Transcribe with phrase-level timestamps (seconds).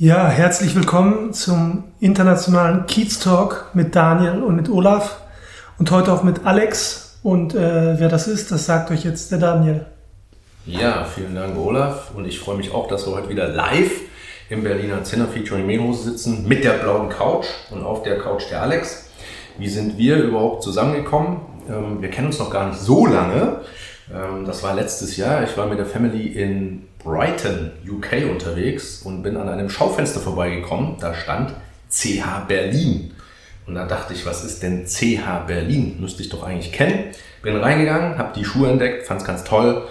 [0.00, 5.22] Ja, herzlich willkommen zum internationalen Kiez Talk mit Daniel und mit Olaf
[5.76, 7.18] und heute auch mit Alex.
[7.24, 9.86] Und äh, wer das ist, das sagt euch jetzt der Daniel.
[10.66, 12.12] Ja, vielen Dank, Olaf.
[12.14, 13.90] Und ich freue mich auch, dass wir heute wieder live
[14.48, 18.62] im Berliner Zinner Featuring Mehlhose sitzen mit der blauen Couch und auf der Couch der
[18.62, 19.10] Alex.
[19.58, 21.40] Wie sind wir überhaupt zusammengekommen?
[21.68, 23.62] Ähm, wir kennen uns noch gar nicht so lange.
[24.14, 25.42] Ähm, das war letztes Jahr.
[25.42, 30.96] Ich war mit der Family in Brighton, UK unterwegs und bin an einem Schaufenster vorbeigekommen.
[31.00, 31.54] Da stand
[31.88, 33.14] CH Berlin.
[33.66, 35.96] Und da dachte ich, was ist denn CH Berlin?
[36.00, 37.04] Müsste ich doch eigentlich kennen.
[37.42, 39.88] Bin reingegangen, habe die Schuhe entdeckt, fand es ganz toll.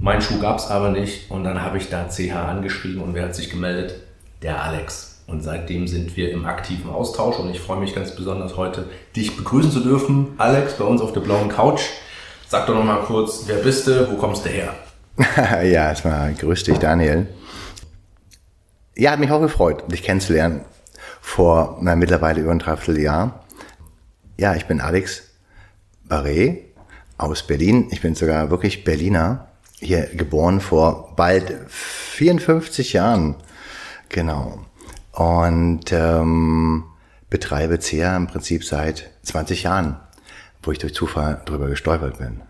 [0.00, 3.24] Mein Schuh gab es aber nicht und dann habe ich da CH angeschrieben und wer
[3.24, 3.96] hat sich gemeldet?
[4.40, 5.22] Der Alex.
[5.26, 9.36] Und seitdem sind wir im aktiven Austausch und ich freue mich ganz besonders heute, dich
[9.36, 10.28] begrüßen zu dürfen.
[10.38, 11.82] Alex, bei uns auf der blauen Couch.
[12.48, 14.72] Sag doch noch mal kurz, wer bist du, wo kommst du her?
[15.36, 17.26] ja, erstmal grüß dich, Daniel.
[18.96, 20.62] Ja, hat mich auch gefreut, dich kennenzulernen
[21.20, 23.44] vor na, mittlerweile über ein Dreivierteljahr.
[24.36, 25.22] Ja, ich bin Alex
[26.08, 26.58] Barré
[27.16, 27.88] aus Berlin.
[27.90, 29.48] Ich bin sogar wirklich Berliner,
[29.80, 33.36] hier geboren vor bald 54 Jahren.
[34.08, 34.60] Genau
[35.12, 36.84] und ähm,
[37.30, 39.96] betreibe CEA im Prinzip seit 20 Jahren,
[40.62, 42.40] wo ich durch Zufall drüber gestolpert bin.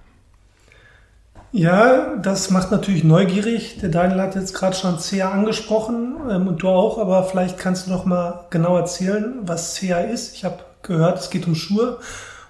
[1.55, 3.78] Ja, das macht natürlich neugierig.
[3.83, 7.86] Der Daniel hat jetzt gerade schon CA angesprochen ähm, und du auch, aber vielleicht kannst
[7.86, 10.34] du noch mal genau erzählen, was CA ist.
[10.34, 11.98] Ich habe gehört, es geht um Schuhe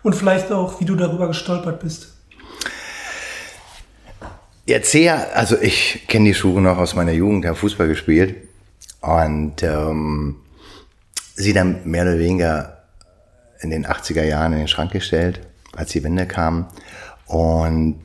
[0.05, 2.15] und vielleicht auch, wie du darüber gestolpert bist.
[4.67, 8.37] Ja, CA, also ich kenne die Schuhe noch aus meiner Jugend, habe Fußball gespielt
[9.01, 10.37] und ähm,
[11.35, 12.85] sie dann mehr oder weniger
[13.63, 15.41] in den 80er Jahren in den Schrank gestellt,
[15.75, 16.69] als die Wende kam.
[17.27, 18.01] Und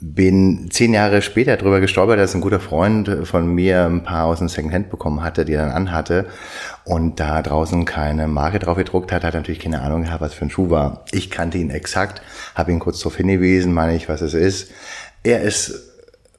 [0.00, 4.38] bin zehn Jahre später drüber gestolpert, dass ein guter Freund von mir ein paar aus
[4.38, 6.26] dem Secondhand bekommen hatte, die er dann anhatte
[6.84, 10.44] und da draußen keine Marke drauf gedruckt hat, hat natürlich keine Ahnung gehabt, was für
[10.44, 11.04] ein Schuh war.
[11.10, 12.22] Ich kannte ihn exakt,
[12.54, 14.70] habe ihn kurz darauf hingewiesen, meine ich, was es ist.
[15.24, 15.88] Er ist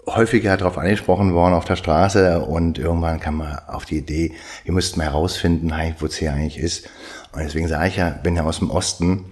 [0.08, 4.34] häufiger darauf angesprochen worden auf der Straße und irgendwann kam man auf die Idee,
[4.64, 6.90] wir müssten mal herausfinden, wo es hier eigentlich ist.
[7.34, 9.26] Und deswegen sage ich ja, bin ja aus dem Osten.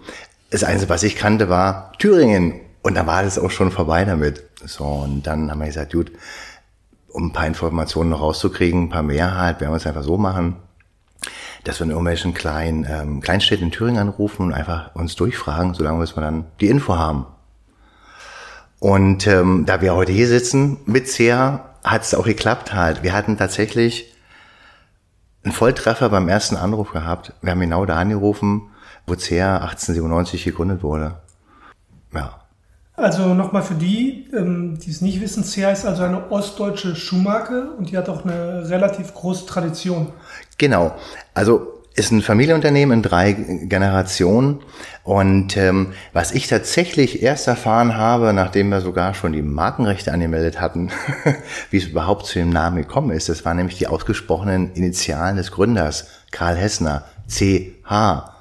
[0.51, 2.66] Das Einzige, was ich kannte, war Thüringen.
[2.87, 4.43] Und da war das auch schon vorbei damit.
[4.63, 6.09] So, und dann haben wir gesagt, gut,
[7.09, 10.17] um ein paar Informationen noch rauszukriegen, ein paar mehr halt, werden wir es einfach so
[10.17, 10.55] machen,
[11.65, 15.99] dass wir in irgendwelchen kleinen ähm, Kleinstädten in Thüringen anrufen und einfach uns durchfragen, solange
[15.99, 17.25] wir dann die Info haben.
[18.79, 23.03] Und ähm, da wir heute hier sitzen mit CEA, hat es auch geklappt halt.
[23.03, 24.15] Wir hatten tatsächlich
[25.43, 27.33] einen Volltreffer beim ersten Anruf gehabt.
[27.41, 28.69] Wir haben genau da angerufen,
[29.05, 31.15] wo CEA 1897 gegründet wurde.
[32.13, 32.46] Ja.
[32.97, 37.69] Also nochmal für die, ähm, die es nicht wissen, CEA ist also eine ostdeutsche Schuhmarke
[37.77, 40.11] und die hat auch eine relativ große Tradition.
[40.57, 40.95] Genau.
[41.35, 44.61] Also ist ein Familienunternehmen in drei Generationen.
[45.03, 50.59] Und ähm, was ich tatsächlich erst erfahren habe, nachdem wir sogar schon die Markenrechte angemeldet
[50.59, 50.89] hatten,
[51.69, 55.51] wie es überhaupt zu dem Namen gekommen ist, das waren nämlich die ausgesprochenen Initialen des
[55.51, 58.31] Gründers, Karl Hessner, CH.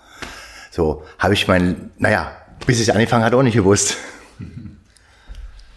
[0.70, 2.30] So habe ich mein, naja,
[2.66, 3.96] bis ich angefangen hat, auch nicht gewusst.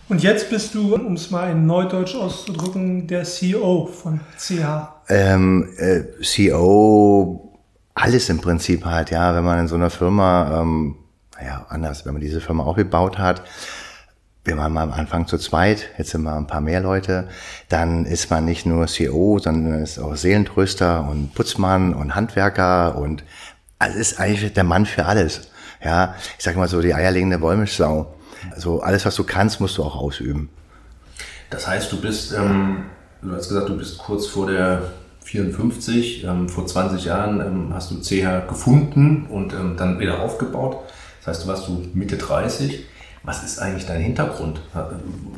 [0.09, 5.03] Und jetzt bist du, um es mal in Neudeutsch auszudrücken, der CEO von CH.
[5.07, 7.55] Ähm, äh, CEO
[7.93, 10.95] alles im Prinzip halt, ja, wenn man in so einer Firma, ähm,
[11.37, 13.43] naja, anders, wenn man diese Firma aufgebaut hat,
[14.45, 17.27] wir waren mal am Anfang zu zweit, jetzt sind wir ein paar mehr Leute,
[17.67, 23.23] dann ist man nicht nur CEO, sondern ist auch Seelentröster und Putzmann und Handwerker und
[23.77, 25.51] also ist eigentlich der Mann für alles.
[25.83, 28.15] Ja, ich sag mal so die eierlegende Wollmilchsau.
[28.51, 30.49] Also alles, was du kannst, musst du auch ausüben.
[31.49, 32.85] Das heißt, du bist, ähm,
[33.21, 34.81] du hast gesagt, du bist kurz vor der
[35.23, 36.23] 54.
[36.23, 40.77] Ähm, vor 20 Jahren ähm, hast du CH gefunden und ähm, dann wieder aufgebaut.
[41.19, 42.85] Das heißt, du warst du Mitte 30.
[43.23, 44.61] Was ist eigentlich dein Hintergrund?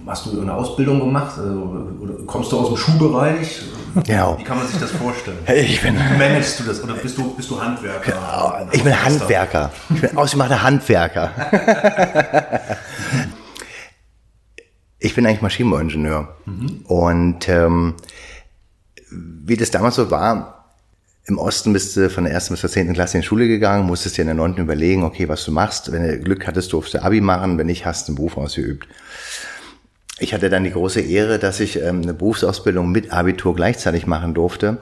[0.05, 1.37] Hast du eine Ausbildung gemacht?
[1.37, 3.63] Also, oder kommst du aus dem Schuhbereich?
[4.05, 4.37] Genau.
[4.37, 5.39] Wie kann man sich das vorstellen?
[5.47, 6.83] Ich bin, Wie managst du das?
[6.83, 8.13] Oder bist du, bist du Handwerker?
[8.13, 9.71] Ja, ich bin Handwerker.
[9.93, 11.31] Ich bin ausgemachter Handwerker.
[14.99, 16.35] ich bin eigentlich Maschinenbauingenieur.
[16.45, 16.85] Mhm.
[16.85, 17.95] Und ähm,
[19.09, 20.60] wie das damals so war,
[21.25, 23.85] im Osten bist du von der ersten bis zur zehnten Klasse in die Schule gegangen,
[23.85, 25.91] musstest dir in der neunten überlegen, okay, was du machst.
[25.91, 28.87] Wenn du Glück hattest, durfst du Abi machen, wenn nicht, hast du einen Beruf ausgeübt.
[30.19, 34.33] Ich hatte dann die große Ehre, dass ich ähm, eine Berufsausbildung mit Abitur gleichzeitig machen
[34.33, 34.77] durfte.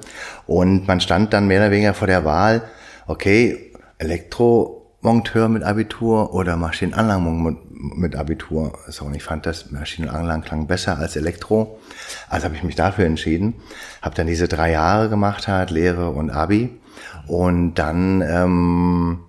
[0.48, 2.64] Und man stand dann mehr oder weniger vor der Wahl,
[3.08, 8.78] okay, Elektromonteur mit Abitur oder Maschinenanlagen mit Abitur.
[8.90, 11.80] So, und ich fand das Maschinenanlagen klang besser als Elektro.
[12.28, 13.56] Also habe ich mich dafür entschieden.
[14.02, 16.78] Habe dann diese drei Jahre gemacht, halt Lehre und Abi.
[17.26, 19.20] Und dann ähm,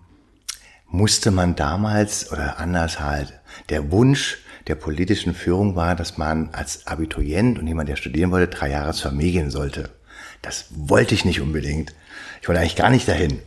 [0.88, 6.87] musste man damals oder anders halt der Wunsch der politischen Führung war, dass man als
[6.87, 9.91] Abiturient und jemand, der studieren wollte, drei Jahre zur Armee gehen sollte.
[10.43, 11.94] Das wollte ich nicht unbedingt.
[12.43, 13.41] Ich wollte eigentlich gar nicht dahin.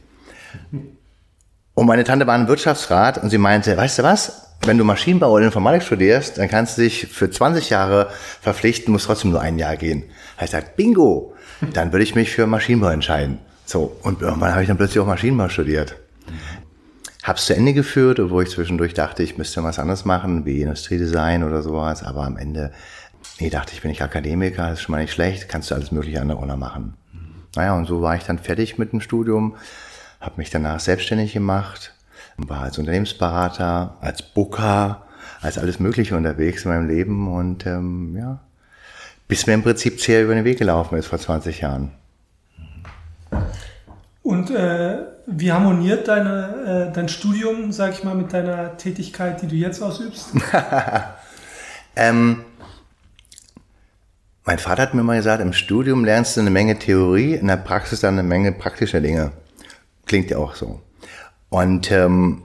[1.75, 4.50] Und meine Tante war ein Wirtschaftsrat und sie meinte, weißt du was?
[4.66, 8.10] Wenn du Maschinenbau oder Informatik studierst, dann kannst du dich für 20 Jahre
[8.42, 10.04] verpflichten, musst trotzdem nur ein Jahr gehen.
[10.38, 11.34] Da ich gesagt, bingo,
[11.74, 13.40] dann würde ich mich für Maschinenbau entscheiden.
[13.66, 15.96] So, und irgendwann habe ich dann plötzlich auch Maschinenbau studiert.
[17.24, 21.44] Hab's zu Ende geführt, wo ich zwischendurch dachte, ich müsste was anderes machen, wie Industriedesign
[21.44, 22.72] oder sowas, aber am Ende,
[23.40, 25.92] nee, dachte ich, bin ich Akademiker, das ist schon mal nicht schlecht, kannst du alles
[25.92, 26.96] mögliche andere auch noch machen.
[27.56, 29.56] Naja, und so war ich dann fertig mit dem Studium,
[30.24, 31.94] habe mich danach selbstständig gemacht,
[32.38, 35.04] war als Unternehmensberater, als Booker,
[35.42, 38.40] als alles Mögliche unterwegs in meinem Leben und ähm, ja,
[39.28, 41.92] bis mir im Prinzip sehr über den Weg gelaufen ist vor 20 Jahren.
[44.22, 49.48] Und äh, wie harmoniert deine, äh, dein Studium, sag ich mal, mit deiner Tätigkeit, die
[49.48, 50.30] du jetzt ausübst?
[51.98, 52.46] ähm,
[54.46, 57.58] mein Vater hat mir mal gesagt, im Studium lernst du eine Menge Theorie, in der
[57.58, 59.34] Praxis dann eine Menge praktischer Dinge.
[60.05, 60.81] Klingt ja auch so.
[61.50, 62.44] Und ähm,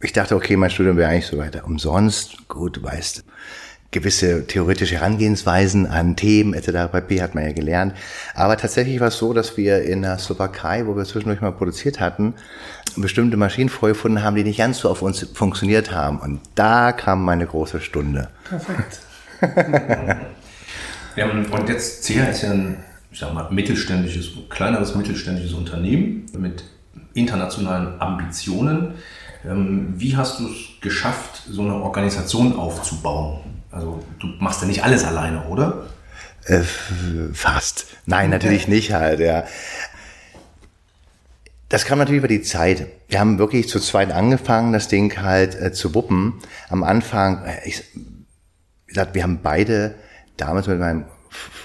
[0.00, 2.48] ich dachte, okay, mein Studium wäre eigentlich so weiter umsonst.
[2.48, 3.24] Gut, du weißt,
[3.90, 6.92] gewisse theoretische Herangehensweisen an Themen etc.
[6.92, 7.22] pp.
[7.22, 7.94] hat man ja gelernt.
[8.34, 11.98] Aber tatsächlich war es so, dass wir in der Slowakei, wo wir zwischendurch mal produziert
[11.98, 12.34] hatten,
[12.96, 16.20] bestimmte Maschinen vorgefunden haben, die nicht ganz so auf uns funktioniert haben.
[16.20, 18.28] Und da kam meine große Stunde.
[18.44, 19.00] Perfekt.
[21.16, 22.76] ja, und jetzt CEA ist ja ein,
[23.10, 26.64] ich sag mal, mittelständisches, kleineres mittelständisches Unternehmen mit
[27.14, 28.94] internationalen Ambitionen.
[29.44, 33.40] Ähm, wie hast du es geschafft, so eine Organisation aufzubauen?
[33.70, 35.86] Also du machst ja nicht alles alleine, oder?
[36.44, 36.62] Äh,
[37.32, 37.86] fast.
[38.06, 39.44] Nein, natürlich nicht halt, ja.
[41.68, 42.86] Das kam natürlich über die Zeit.
[43.08, 46.34] Wir haben wirklich zu zweit angefangen, das Ding halt äh, zu wuppen.
[46.70, 49.94] Am Anfang, äh, ich, wie gesagt, wir haben beide
[50.38, 51.04] damals mit meinem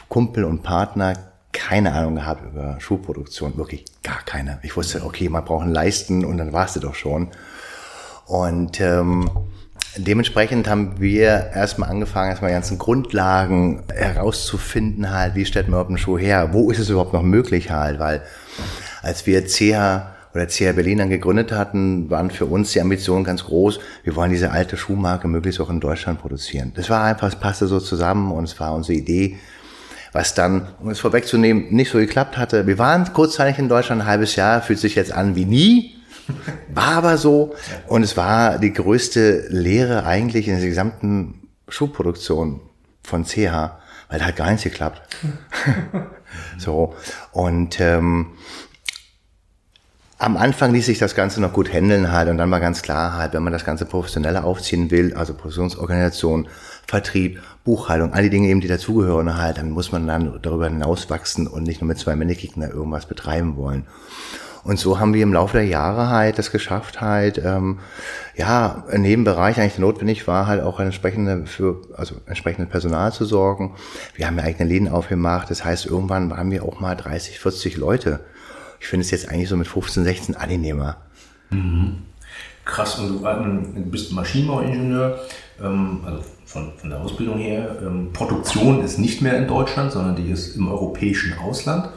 [0.10, 4.59] Kumpel und Partner keine Ahnung gehabt über Schuhproduktion, wirklich gar keine.
[4.63, 7.29] Ich wusste, okay, man braucht einen Leisten und dann warst du doch schon.
[8.25, 9.29] Und ähm,
[9.95, 15.89] Dementsprechend haben wir erstmal angefangen, erstmal die ganzen Grundlagen herauszufinden, halt, wie stellt man überhaupt
[15.89, 16.50] einen Schuh her?
[16.51, 17.99] Wo ist es überhaupt noch möglich halt?
[17.99, 18.23] Weil
[19.03, 23.44] als wir CH oder CH Berlin dann gegründet hatten, waren für uns die Ambitionen ganz
[23.44, 23.79] groß.
[24.03, 26.73] Wir wollen diese alte Schuhmarke möglichst auch in Deutschland produzieren.
[26.75, 29.38] Das war einfach, es passte so zusammen und es war unsere Idee,
[30.13, 32.68] was dann, um es vorwegzunehmen, nicht so geklappt hatte.
[32.68, 35.95] Wir waren kurzzeitig in Deutschland ein halbes Jahr, fühlt sich jetzt an wie nie.
[36.74, 37.56] War aber so.
[37.88, 42.62] Und es war die größte Lehre eigentlich in der gesamten Schuhproduktion
[43.04, 43.71] von CH,
[44.10, 45.01] weil hat gar nichts geklappt.
[46.57, 46.95] so.
[47.31, 48.27] Und ähm,
[50.19, 53.18] am Anfang ließ sich das Ganze noch gut handeln halt und dann war ganz klar
[53.18, 56.47] halt, wenn man das Ganze professioneller aufziehen will, also Produktionsorganisation,
[56.87, 61.47] Vertrieb, Buchhaltung, all die Dinge eben, die dazugehören halt, dann muss man dann darüber hinauswachsen
[61.47, 63.85] und nicht nur mit zwei Männerkicken da irgendwas betreiben wollen.
[64.63, 67.80] Und so haben wir im Laufe der Jahre halt das geschafft, halt, ähm,
[68.35, 73.25] ja, in jedem Bereich eigentlich notwendig war, halt auch entsprechende für, also entsprechende Personal zu
[73.25, 73.75] sorgen.
[74.16, 75.49] Wir haben ja eigene Läden aufgemacht.
[75.52, 78.21] Das heißt, irgendwann waren wir auch mal 30, 40 Leute.
[78.80, 80.97] Ich finde es jetzt eigentlich so mit 15, 16 Annehmer.
[81.49, 82.04] Mhm.
[82.66, 85.19] Krass, und du, bist Maschinenbauingenieur,
[85.61, 86.23] ähm, also
[86.54, 87.76] von, von der Ausbildung her.
[87.81, 91.90] Ähm, Produktion ist nicht mehr in Deutschland, sondern die ist im europäischen Ausland.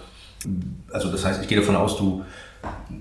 [0.91, 2.25] Also das heißt, ich gehe davon aus, du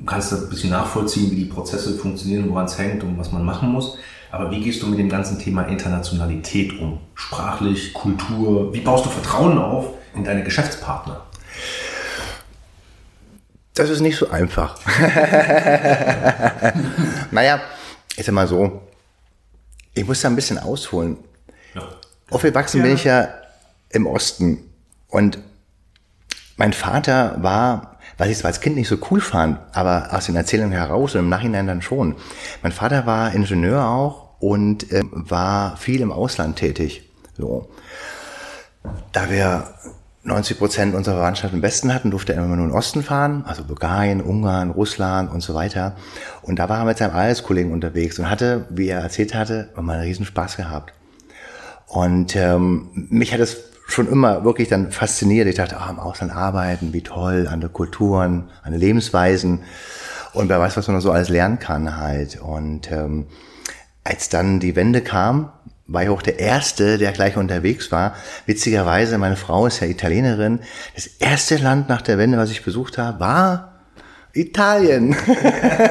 [0.05, 3.69] kannst ein bisschen nachvollziehen, wie die Prozesse funktionieren, woran es hängt und was man machen
[3.69, 3.97] muss.
[4.31, 6.99] Aber wie gehst du mit dem ganzen Thema Internationalität um?
[7.13, 8.73] Sprachlich, Kultur?
[8.73, 11.21] Wie baust du Vertrauen auf in deine Geschäftspartner?
[13.75, 14.77] Das ist nicht so einfach.
[17.31, 17.61] naja,
[18.17, 18.81] ist ja mal so.
[19.93, 21.17] Ich muss da ein bisschen ausholen.
[22.29, 22.83] Aufgewachsen ja.
[22.83, 23.29] bin ich ja
[23.89, 24.59] im Osten.
[25.07, 25.39] Und
[26.57, 30.35] mein Vater war was ich zwar als Kind nicht so cool fand, aber aus den
[30.35, 32.15] Erzählungen heraus und im Nachhinein dann schon.
[32.63, 37.09] Mein Vater war Ingenieur auch und äh, war viel im Ausland tätig.
[37.37, 37.69] So.
[39.11, 39.67] Da wir
[40.23, 43.43] 90 Prozent unserer Verwandtschaft im Westen hatten, durfte er immer nur in den Osten fahren,
[43.45, 45.95] also Bulgarien, Ungarn, Russland und so weiter.
[46.41, 49.93] Und da war er mit seinem Arbeitskollegen unterwegs und hatte, wie er erzählt hatte, immer
[49.93, 50.93] einen riesen Spaß gehabt.
[51.87, 55.47] Und ähm, mich hat es schon immer wirklich dann fasziniert.
[55.47, 59.63] Ich dachte, ah, im Ausland arbeiten, wie toll, andere Kulturen, andere Lebensweisen.
[60.33, 62.41] Und wer weiß, was man so alles lernen kann halt.
[62.41, 63.27] Und ähm,
[64.03, 65.51] als dann die Wende kam,
[65.87, 68.15] war ich auch der Erste, der gleich unterwegs war.
[68.45, 70.59] Witzigerweise, meine Frau ist ja Italienerin.
[70.95, 73.73] Das erste Land nach der Wende, was ich besucht habe, war
[74.33, 75.15] Italien.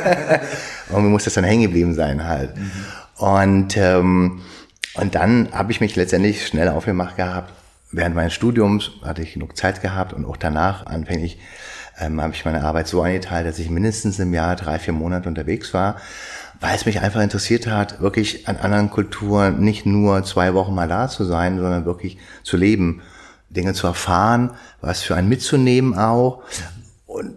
[0.90, 2.56] und mir muss das dann hängen geblieben sein halt.
[2.56, 2.70] Mhm.
[3.16, 4.42] Und, ähm,
[4.94, 7.52] und dann habe ich mich letztendlich schnell aufgemacht gehabt.
[7.92, 11.38] Während meines Studiums hatte ich genug Zeit gehabt und auch danach anfänglich
[12.00, 15.28] ähm, habe ich meine Arbeit so eingeteilt, dass ich mindestens im Jahr drei, vier Monate
[15.28, 15.96] unterwegs war
[16.60, 20.88] weil es mich einfach interessiert hat, wirklich an anderen Kulturen nicht nur zwei Wochen mal
[20.88, 23.02] da zu sein, sondern wirklich zu leben,
[23.50, 26.42] Dinge zu erfahren, was für einen mitzunehmen auch.
[27.06, 27.34] Und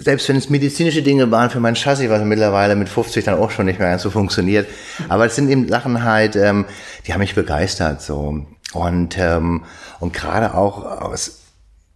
[0.00, 3.50] selbst wenn es medizinische Dinge waren für mein Chassis, was mittlerweile mit 50 dann auch
[3.50, 4.68] schon nicht mehr ganz so funktioniert.
[5.08, 6.66] Aber es sind eben Sachen halt, ähm,
[7.06, 8.46] die haben mich begeistert so.
[8.72, 9.64] Und, ähm,
[10.00, 11.40] und gerade auch als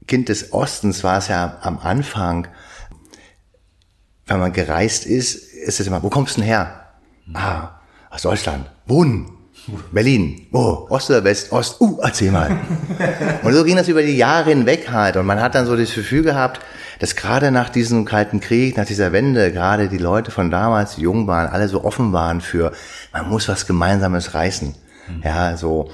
[0.07, 2.49] Kind des Ostens war es ja am Anfang,
[4.27, 6.87] wenn man gereist ist, ist es immer, wo kommst du denn her?
[7.35, 7.81] Ah,
[8.11, 8.71] aus Deutschland.
[8.87, 9.31] Wohnen.
[9.93, 10.47] Berlin.
[10.51, 10.87] Wo?
[10.89, 11.53] Ost oder West?
[11.53, 11.81] Ost.
[11.81, 12.59] Uh, erzähl mal.
[13.43, 15.17] und so ging das über die Jahre hinweg halt.
[15.17, 16.61] Und man hat dann so das Gefühl gehabt,
[17.01, 21.03] dass gerade nach diesem Kalten Krieg, nach dieser Wende, gerade die Leute von damals, die
[21.03, 22.73] jung waren, alle so offen waren für,
[23.13, 24.75] man muss was Gemeinsames reißen.
[25.09, 25.23] Mhm.
[25.25, 25.91] Ja, so.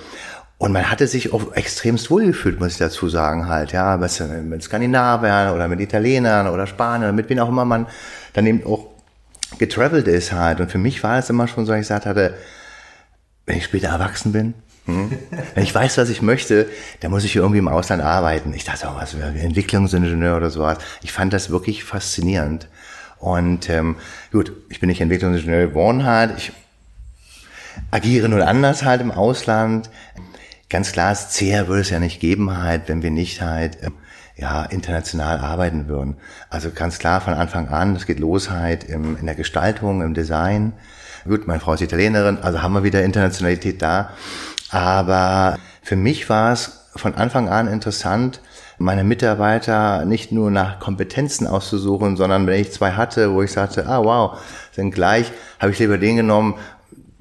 [0.58, 4.62] Und man hatte sich auch extremst wohl gefühlt, muss ich dazu sagen, halt, ja, mit
[4.62, 7.86] Skandinaviern oder mit Italienern oder Spaniern oder mit wem auch immer man
[8.32, 8.86] dann eben auch
[9.58, 10.60] getravelt ist halt.
[10.60, 12.34] Und für mich war es immer schon so, ich gesagt hatte,
[13.44, 14.54] wenn ich später erwachsen bin,
[14.86, 16.68] wenn ich weiß, was ich möchte,
[17.00, 18.54] dann muss ich irgendwie im Ausland arbeiten.
[18.54, 20.78] Ich dachte auch, was wie Entwicklungsingenieur oder sowas.
[21.02, 22.68] Ich fand das wirklich faszinierend.
[23.18, 23.96] Und ähm,
[24.30, 26.34] gut, ich bin nicht Entwicklungsingenieur geworden halt.
[26.36, 26.52] Ich
[27.90, 29.90] agiere nun anders halt im Ausland.
[30.68, 33.94] Ganz klar, es CR würde es ja nicht geben halt, wenn wir nicht halt ähm,
[34.36, 36.16] ja, international arbeiten würden.
[36.50, 40.14] Also ganz klar von Anfang an, es geht los halt im, in der Gestaltung, im
[40.14, 40.74] Design.
[41.24, 44.10] Gut, meine Frau ist Italienerin, also haben wir wieder Internationalität da.
[44.70, 48.40] Aber für mich war es von Anfang an interessant,
[48.78, 53.86] meine Mitarbeiter nicht nur nach Kompetenzen auszusuchen, sondern wenn ich zwei hatte, wo ich sagte,
[53.86, 54.38] ah wow,
[54.72, 56.54] sind gleich, habe ich lieber den genommen,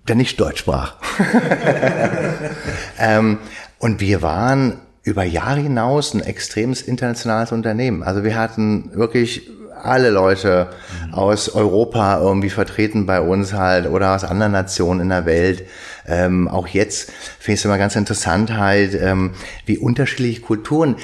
[0.08, 0.96] der nicht Deutsch sprach.
[3.00, 3.40] ähm,
[3.80, 8.04] und wir waren über Jahre hinaus ein extremes internationales Unternehmen.
[8.04, 9.50] Also wir hatten wirklich
[9.82, 10.70] alle Leute
[11.08, 11.14] mhm.
[11.14, 15.68] aus Europa irgendwie vertreten bei uns halt oder aus anderen Nationen in der Welt.
[16.08, 19.32] Ähm, auch jetzt finde ich es immer ganz interessant halt, ähm,
[19.66, 20.98] wie unterschiedliche Kulturen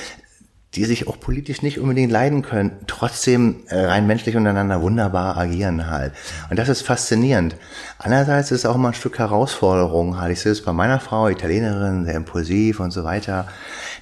[0.76, 5.90] die sich auch politisch nicht unbedingt leiden können, trotzdem äh, rein menschlich untereinander wunderbar agieren
[5.90, 6.14] halt.
[6.50, 7.58] Und das ist faszinierend.
[7.98, 10.32] Andererseits ist es auch immer ein Stück Herausforderung halt.
[10.32, 13.48] Ich sehe es bei meiner Frau, Italienerin, sehr impulsiv und so weiter.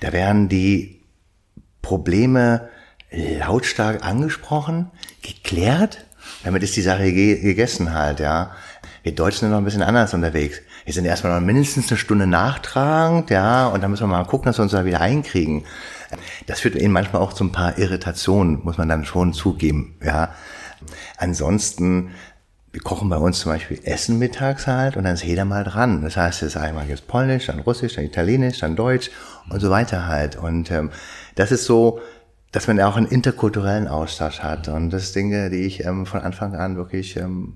[0.01, 1.01] Da werden die
[1.81, 2.69] Probleme
[3.11, 4.91] lautstark angesprochen,
[5.23, 6.05] geklärt,
[6.43, 8.51] damit ist die Sache gegessen halt, ja.
[9.03, 10.61] Wir Deutschen sind noch ein bisschen anders unterwegs.
[10.85, 14.47] Wir sind erstmal noch mindestens eine Stunde nachtragend, ja, und dann müssen wir mal gucken,
[14.47, 15.65] dass wir uns da wieder einkriegen.
[16.47, 20.33] Das führt eben manchmal auch zu ein paar Irritationen, muss man dann schon zugeben, ja.
[21.17, 22.11] Ansonsten,
[22.71, 26.01] wir kochen bei uns zum Beispiel Essen mittags halt und dann ist jeder mal dran.
[26.03, 29.11] Das heißt, es ist einmal jetzt Polnisch, dann Russisch, dann Italienisch, dann Deutsch
[29.49, 30.35] und so weiter halt.
[30.37, 30.91] Und ähm,
[31.35, 31.99] das ist so,
[32.51, 34.67] dass man auch einen interkulturellen Austausch hat.
[34.67, 37.55] Und das sind Dinge, die ich ähm, von Anfang an wirklich ähm,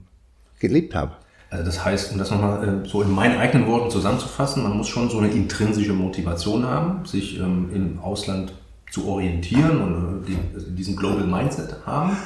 [0.60, 1.14] geliebt habe.
[1.54, 4.88] Also das heißt, um das nochmal äh, so in meinen eigenen Worten zusammenzufassen, man muss
[4.88, 8.54] schon so eine intrinsische Motivation haben, sich ähm, im Ausland
[8.90, 12.18] zu orientieren und äh, also diesen Global Mindset haben.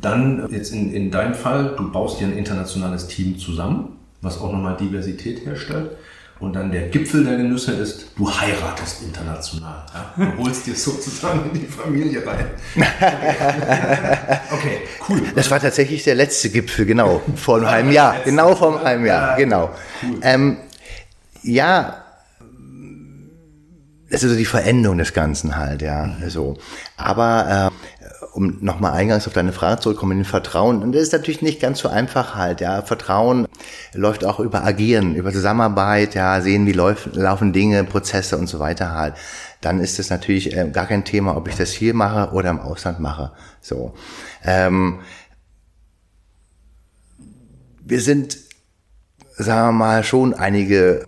[0.00, 4.52] Dann jetzt in, in deinem Fall, du baust dir ein internationales Team zusammen, was auch
[4.52, 5.90] nochmal Diversität herstellt.
[6.40, 9.86] Und dann der Gipfel der Genüsse ist, du heiratest international.
[9.94, 10.24] Ja?
[10.24, 12.46] Du holst dir sozusagen in die Familie rein.
[14.50, 15.22] Okay, cool.
[15.34, 18.16] Das war tatsächlich der letzte Gipfel, genau, vor einem halben Jahr.
[18.24, 19.70] Genau vor einem halben Jahr, genau.
[20.02, 20.20] Cool.
[20.22, 20.56] Ähm,
[21.42, 22.04] ja,
[24.10, 26.56] das ist so die Veränderung des Ganzen halt, ja, so.
[26.96, 30.82] Aber äh, um nochmal eingangs auf deine Frage zurückzukommen, den Vertrauen.
[30.82, 32.82] Und das ist natürlich nicht ganz so einfach halt, ja.
[32.82, 33.46] Vertrauen
[33.92, 38.58] läuft auch über Agieren, über Zusammenarbeit, ja, sehen, wie läuft, laufen Dinge, Prozesse und so
[38.58, 39.14] weiter halt.
[39.60, 42.58] Dann ist es natürlich äh, gar kein Thema, ob ich das hier mache oder im
[42.58, 43.32] Ausland mache.
[43.60, 43.94] So.
[44.44, 44.98] Ähm,
[47.84, 48.36] wir sind,
[49.36, 51.06] sagen wir mal, schon einige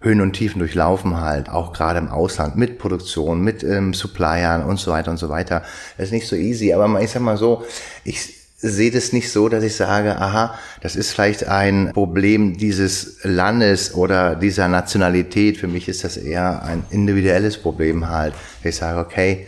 [0.00, 4.78] Höhen und Tiefen durchlaufen halt, auch gerade im Ausland, mit Produktion, mit ähm, Suppliern und
[4.78, 5.62] so weiter und so weiter.
[5.98, 7.64] Das ist nicht so easy, aber ich sag mal so,
[8.04, 13.18] ich sehe das nicht so, dass ich sage, aha, das ist vielleicht ein Problem dieses
[13.24, 15.56] Landes oder dieser Nationalität.
[15.56, 18.34] Für mich ist das eher ein individuelles Problem halt.
[18.62, 19.46] Ich sage, okay,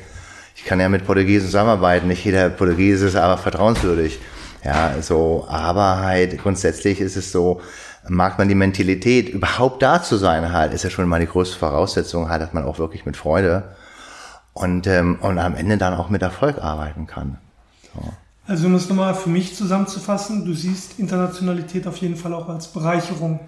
[0.56, 4.18] ich kann ja mit Portugiesen zusammenarbeiten, nicht jeder Portugiese ist aber vertrauenswürdig.
[4.64, 7.61] Ja, so, aber halt grundsätzlich ist es so,
[8.09, 11.59] mag man die Mentalität, überhaupt da zu sein halt, ist ja schon mal die größte
[11.59, 13.76] Voraussetzung halt, dass man auch wirklich mit Freude
[14.52, 17.38] und, ähm, und am Ende dann auch mit Erfolg arbeiten kann.
[17.94, 18.02] So.
[18.47, 22.68] Also um es nochmal für mich zusammenzufassen, du siehst Internationalität auf jeden Fall auch als
[22.68, 23.40] Bereicherung.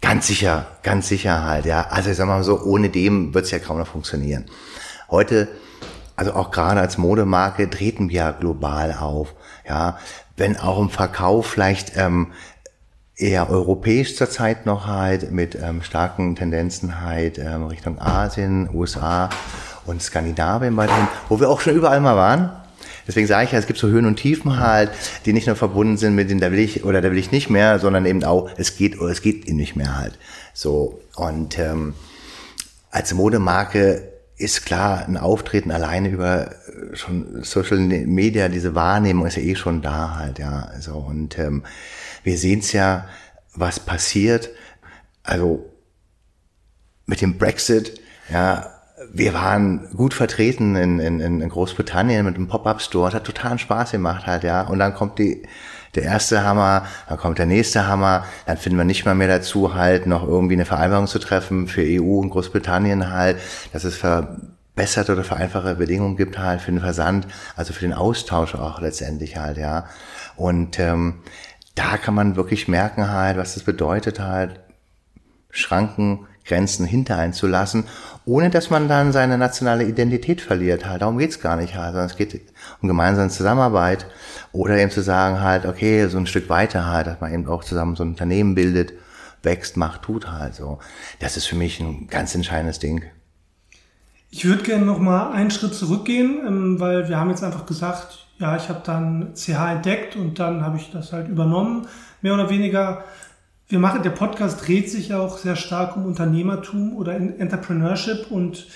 [0.00, 1.86] Ganz sicher, ganz sicher halt, ja.
[1.90, 4.46] Also ich sag mal so, ohne dem wird es ja kaum noch funktionieren.
[5.10, 5.48] Heute,
[6.16, 9.34] also auch gerade als Modemarke, treten wir ja global auf.
[9.68, 9.98] Ja,
[10.36, 12.32] wenn auch im Verkauf vielleicht ähm,
[13.16, 19.30] eher europäisch zurzeit noch halt mit ähm, starken Tendenzen halt ähm, Richtung Asien, USA
[19.86, 22.50] und Skandinavien weiterhin, wo wir auch schon überall mal waren.
[23.06, 24.90] Deswegen sage ich ja, es gibt so Höhen und Tiefen halt,
[25.26, 27.50] die nicht nur verbunden sind mit den, da will ich oder da will ich nicht
[27.50, 30.18] mehr, sondern eben auch, es geht oder es geht eben nicht mehr halt.
[30.54, 31.94] So und ähm,
[32.90, 36.50] als Modemarke ist klar, ein Auftreten alleine über
[36.94, 40.70] schon Social Media, diese Wahrnehmung ist ja eh schon da halt, ja.
[40.80, 41.62] So und ähm,
[42.24, 43.06] wir sehen es ja,
[43.54, 44.50] was passiert.
[45.22, 45.70] Also
[47.06, 48.00] mit dem Brexit,
[48.30, 48.70] ja,
[49.12, 53.08] wir waren gut vertreten in, in, in Großbritannien mit einem Pop-Up-Store.
[53.08, 54.62] Es hat totalen Spaß gemacht halt, ja.
[54.62, 55.42] Und dann kommt die,
[55.94, 59.74] der erste Hammer, dann kommt der nächste Hammer, dann finden wir nicht mal mehr dazu,
[59.74, 63.38] halt noch irgendwie eine Vereinbarung zu treffen für EU und Großbritannien halt,
[63.72, 67.26] dass es verbesserte oder vereinfachte Bedingungen gibt halt für den Versand,
[67.56, 69.86] also für den Austausch auch letztendlich halt, ja.
[70.36, 71.22] Und ähm,
[71.74, 74.60] da kann man wirklich merken halt, was das bedeutet halt,
[75.50, 77.84] Schranken, Grenzen hinter einzulassen,
[78.26, 80.86] ohne dass man dann seine nationale Identität verliert.
[80.86, 82.40] Halt, darum geht's gar nicht halt, sondern es geht
[82.82, 84.06] um gemeinsame Zusammenarbeit
[84.52, 87.64] oder eben zu sagen halt, okay, so ein Stück weiter halt, dass man eben auch
[87.64, 88.92] zusammen so ein Unternehmen bildet,
[89.42, 90.78] wächst, macht, tut halt so.
[91.18, 93.04] Das ist für mich ein ganz entscheidendes Ding.
[94.30, 98.23] Ich würde gerne noch mal einen Schritt zurückgehen, ähm, weil wir haben jetzt einfach gesagt,
[98.38, 101.86] ja, ich habe dann CH entdeckt und dann habe ich das halt übernommen,
[102.20, 103.04] mehr oder weniger
[103.68, 108.66] wir machen, der Podcast dreht sich auch sehr stark um Unternehmertum oder Entrepreneurship und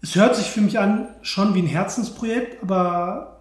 [0.00, 3.40] es hört sich für mich an schon wie ein Herzensprojekt, aber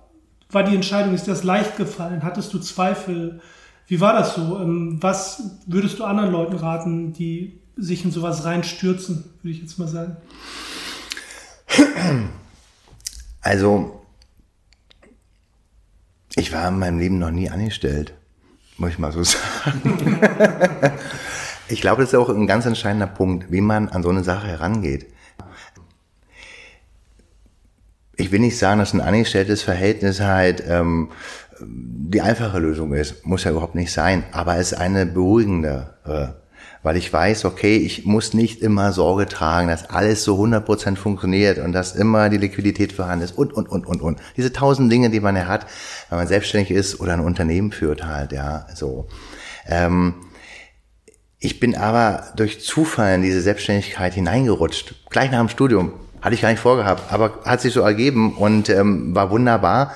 [0.50, 2.24] war die Entscheidung, ist das leicht gefallen?
[2.24, 3.42] Hattest du Zweifel?
[3.88, 4.60] Wie war das so?
[4.60, 9.80] Ähm, was würdest du anderen Leuten raten, die sich in sowas reinstürzen, würde ich jetzt
[9.80, 10.18] mal sagen?
[13.42, 14.01] Also,
[16.36, 18.14] ich war in meinem Leben noch nie angestellt
[18.82, 20.20] muss ich mal so sagen.
[21.70, 24.48] ich glaube, das ist auch ein ganz entscheidender Punkt, wie man an so eine Sache
[24.48, 25.06] herangeht.
[28.18, 31.10] Ich will nicht sagen, dass ein angestelltes Verhältnis halt ähm,
[31.60, 33.26] die einfache Lösung ist.
[33.26, 34.24] Muss ja überhaupt nicht sein.
[34.32, 36.41] Aber es ist eine beruhigende äh,
[36.84, 41.60] weil ich weiß, okay, ich muss nicht immer Sorge tragen, dass alles so 100% funktioniert
[41.60, 44.20] und dass immer die Liquidität vorhanden ist und, und, und, und, und.
[44.36, 45.68] Diese tausend Dinge, die man ja hat,
[46.10, 49.08] wenn man selbstständig ist oder ein Unternehmen führt halt, ja, so.
[49.68, 50.16] Ähm,
[51.40, 55.94] ich bin aber durch Zufall in diese Selbstständigkeit hineingerutscht, gleich nach dem Studium.
[56.22, 59.96] Hatte ich gar nicht vorgehabt, aber hat sich so ergeben und ähm, war wunderbar.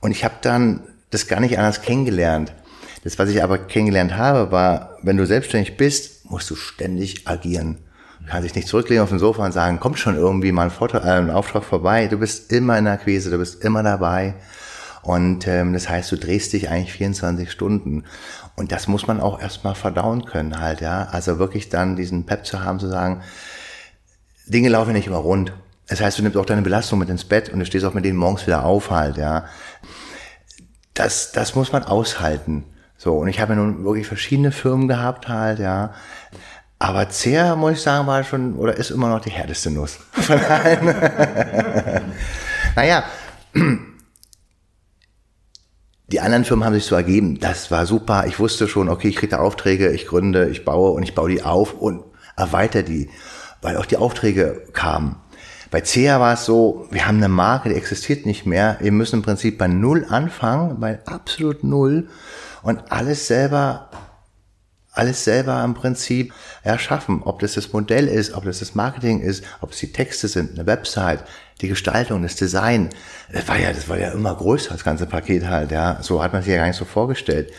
[0.00, 0.80] Und ich habe dann
[1.10, 2.54] das gar nicht anders kennengelernt.
[3.02, 7.78] Das, was ich aber kennengelernt habe, war, wenn du selbstständig bist, musst du ständig agieren.
[8.20, 10.70] Du kannst dich nicht zurücklegen auf den Sofa und sagen, kommt schon irgendwie mal ein,
[10.70, 12.06] Foto, äh, ein Auftrag vorbei.
[12.08, 14.34] Du bist immer in der Quise, du bist immer dabei.
[15.02, 18.04] Und ähm, das heißt, du drehst dich eigentlich 24 Stunden.
[18.56, 21.08] Und das muss man auch erstmal verdauen können halt, ja.
[21.10, 23.22] Also wirklich dann diesen Pep zu haben, zu sagen,
[24.46, 25.52] Dinge laufen nicht immer rund.
[25.88, 28.04] Das heißt, du nimmst auch deine Belastung mit ins Bett und du stehst auch mit
[28.04, 29.46] denen morgens wieder auf halt, ja.
[30.92, 32.64] Das, das muss man aushalten.
[33.02, 35.94] So, und ich habe ja nun wirklich verschiedene Firmen gehabt halt, ja.
[36.78, 40.38] Aber Zehr, muss ich sagen, war schon, oder ist immer noch die härteste Nuss von
[40.38, 40.84] allen.
[42.76, 43.04] naja,
[46.08, 47.40] die anderen Firmen haben sich so ergeben.
[47.40, 48.26] Das war super.
[48.26, 51.30] Ich wusste schon, okay, ich kriege da Aufträge, ich gründe, ich baue und ich baue
[51.30, 52.04] die auf und
[52.36, 53.08] erweitere die,
[53.62, 55.16] weil auch die Aufträge kamen.
[55.70, 58.76] Bei CEA war es so, wir haben eine Marke, die existiert nicht mehr.
[58.80, 62.08] Wir müssen im Prinzip bei Null anfangen, bei absolut Null
[62.62, 63.90] und alles selber,
[64.92, 67.22] alles selber im Prinzip erschaffen.
[67.24, 70.52] Ob das das Modell ist, ob das das Marketing ist, ob es die Texte sind,
[70.58, 71.24] eine Website,
[71.60, 72.90] die Gestaltung, das Design.
[73.32, 75.98] Das war ja, das war ja immer größer, das ganze Paket halt, ja.
[76.02, 77.52] So hat man sich ja gar nicht so vorgestellt.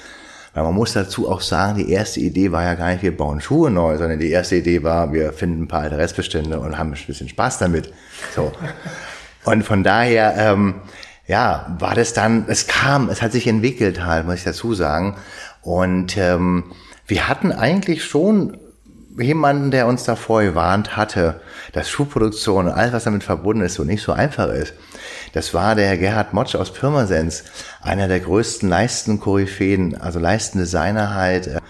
[0.54, 3.40] Weil man muss dazu auch sagen, die erste Idee war ja gar nicht, wir bauen
[3.40, 6.94] Schuhe neu, sondern die erste Idee war, wir finden ein paar alte Restbestände und haben
[6.94, 7.94] ein bisschen Spaß damit.
[8.36, 8.52] So.
[9.46, 10.82] Und von daher, ähm,
[11.32, 15.16] ja, war das dann, es kam, es hat sich entwickelt halt, muss ich dazu sagen.
[15.62, 16.74] Und ähm,
[17.08, 18.58] wir hatten eigentlich schon
[19.18, 21.40] jemanden, der uns davor gewarnt hatte,
[21.72, 24.74] dass Schuhproduktion und alles, was damit verbunden ist, so nicht so einfach ist.
[25.32, 27.46] Das war der Gerhard Motsch aus Pirmasens,
[27.82, 31.62] einer der größten Leisten-Koryphäen, also Leistendesigner halt, äh,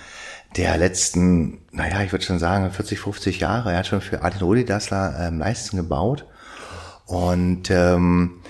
[0.57, 3.73] der letzten, naja, ich würde schon sagen, 40, 50 Jahre.
[3.73, 6.25] Er hat schon für Artin Rudi Dassler ähm, Leisten gebaut.
[7.05, 8.41] Und ähm,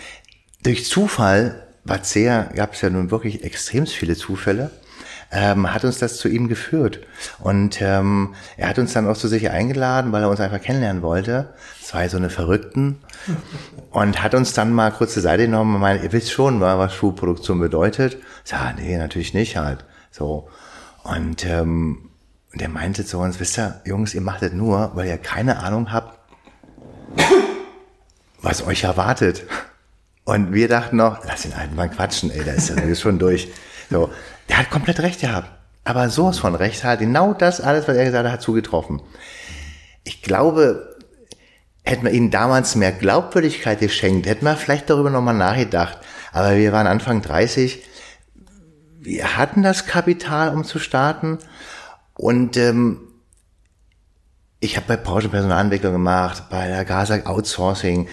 [0.63, 1.67] durch Zufall,
[2.03, 4.71] sehr, gab es ja nun wirklich extrem viele Zufälle,
[5.31, 6.99] ähm, hat uns das zu ihm geführt.
[7.39, 11.01] Und ähm, er hat uns dann auch zu sich eingeladen, weil er uns einfach kennenlernen
[11.01, 11.53] wollte.
[11.81, 12.99] Zwei so eine Verrückten.
[13.91, 16.93] Und hat uns dann mal kurz zur Seite genommen und meinte, ihr wisst schon, was
[16.93, 18.17] Schuhproduktion bedeutet.
[18.45, 19.85] Ja, nee, natürlich nicht halt.
[20.11, 20.49] So.
[21.03, 22.09] Und ähm,
[22.53, 25.93] der meinte zu uns, wisst ihr, Jungs, ihr macht das nur, weil ihr keine Ahnung
[25.93, 26.19] habt,
[28.41, 29.43] was euch erwartet.
[30.23, 33.49] Und wir dachten noch, lass den alten Mann quatschen, ey, da ist er schon durch.
[33.89, 34.09] So,
[34.49, 35.49] der hat komplett recht gehabt.
[35.83, 39.01] Aber sowas von recht hat, genau das alles, was er gesagt hat, hat zugetroffen.
[40.03, 40.95] Ich glaube,
[41.83, 45.97] hätten wir ihnen damals mehr Glaubwürdigkeit geschenkt, hätten wir vielleicht darüber nochmal nachgedacht.
[46.31, 47.83] Aber wir waren Anfang 30,
[48.99, 51.39] wir hatten das Kapital, um zu starten.
[52.13, 52.99] Und ähm,
[54.59, 58.07] ich habe bei Porsche Personalentwicklung gemacht, bei der Gasak Outsourcing,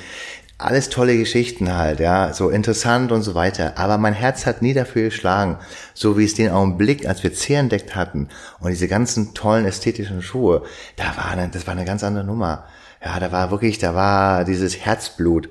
[0.58, 3.78] alles tolle Geschichten halt, ja, so interessant und so weiter.
[3.78, 5.56] Aber mein Herz hat nie dafür geschlagen,
[5.94, 10.20] so wie es den Augenblick, als wir C entdeckt hatten und diese ganzen tollen ästhetischen
[10.20, 10.64] Schuhe,
[10.96, 12.64] da war eine, das war eine ganz andere Nummer.
[13.04, 15.48] Ja, da war wirklich, da war dieses Herzblut.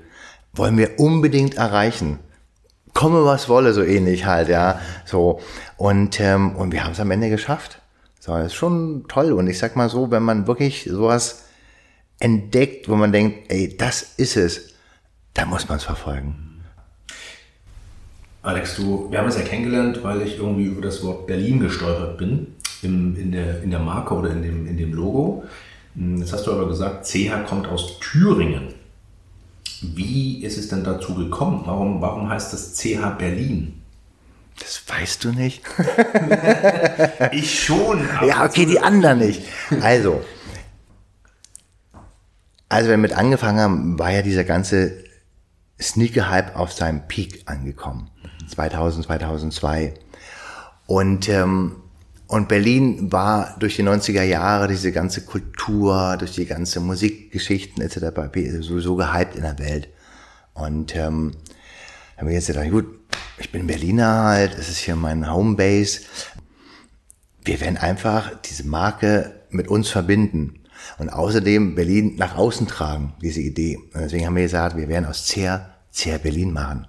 [0.51, 2.19] Wollen wir unbedingt erreichen.
[2.93, 5.39] Komme was wolle, so ähnlich halt, ja, so.
[5.77, 7.81] Und, ähm, und wir haben es am Ende geschafft.
[8.19, 9.31] So, das ist schon toll.
[9.31, 11.43] Und ich sag mal so, wenn man wirklich sowas
[12.19, 14.66] entdeckt, wo man denkt, ey, das ist es,
[15.37, 16.63] da muss man es verfolgen.
[18.41, 22.17] Alex, du, wir haben uns ja kennengelernt, weil ich irgendwie über das Wort Berlin gestolpert
[22.17, 25.43] bin, im, in, der, in der Marke oder in dem, in dem Logo.
[25.95, 28.73] Hm, jetzt hast du aber gesagt, CH kommt aus Thüringen.
[29.81, 31.61] Wie ist es denn dazu gekommen?
[31.65, 33.79] Warum, warum heißt das CH Berlin?
[34.59, 35.61] Das weißt du nicht?
[37.31, 37.99] ich schon.
[38.25, 39.43] ja, okay, die anderen nicht.
[39.81, 40.23] Also,
[42.69, 45.06] als wir mit angefangen haben, war ja dieser ganze
[45.81, 48.09] Sneaker-Hype auf seinem Peak angekommen.
[48.49, 49.93] 2000, 2002.
[50.85, 51.77] Und, ähm,
[52.27, 58.17] und Berlin war durch die 90er Jahre, diese ganze Kultur, durch die ganze Musikgeschichten etc.
[58.61, 59.89] sowieso gehypt in der Welt.
[60.53, 61.33] Und ähm,
[62.17, 62.85] haben wir jetzt gedacht, gut,
[63.37, 66.01] ich bin Berliner halt, es ist hier mein Homebase.
[67.43, 70.66] Wir werden einfach diese Marke mit uns verbinden
[70.97, 73.77] und außerdem Berlin nach außen tragen, diese Idee.
[73.93, 76.87] Und deswegen haben wir gesagt, wir werden aus CER, CER Berlin machen.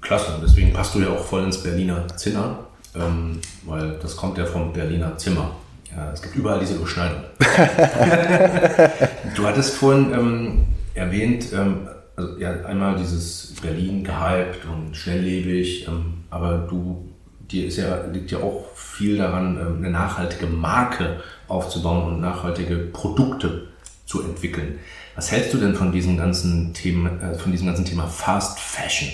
[0.00, 4.46] Klasse, deswegen passt du ja auch voll ins Berliner Zinner, ähm, weil das kommt ja
[4.46, 5.56] vom Berliner Zimmer.
[5.94, 7.22] Ja, es gibt überall diese Überschneidung.
[9.34, 16.24] du hattest vorhin ähm, erwähnt, ähm, also ja, einmal dieses Berlin gehypt und schnelllebig, ähm,
[16.30, 17.08] aber du,
[17.50, 22.76] dir ist ja, liegt ja auch viel daran, ähm, eine nachhaltige Marke aufzubauen und nachhaltige
[22.76, 23.68] Produkte
[24.06, 24.78] zu entwickeln.
[25.14, 29.10] Was hältst du denn von diesem ganzen Thema, äh, von diesem ganzen Thema Fast Fashion,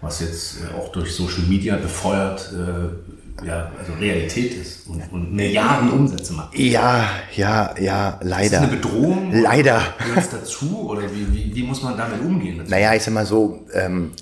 [0.00, 5.32] was jetzt äh, auch durch Social Media befeuert, äh, ja, also Realität ist und, und
[5.32, 6.56] Milliarden Umsätze macht?
[6.58, 8.44] Ja, ja, ja, leider.
[8.44, 9.32] Ist das eine Bedrohung?
[9.32, 9.82] Leider.
[9.98, 12.62] Gehört es dazu oder wie, wie, wie muss man damit umgehen?
[12.66, 14.12] Naja, ich sag mal so, ähm,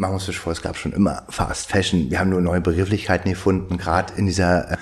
[0.00, 2.10] machen wir uns das vor, es gab schon immer Fast Fashion.
[2.10, 4.76] Wir haben nur neue Begrifflichkeiten gefunden, gerade in dieser äh,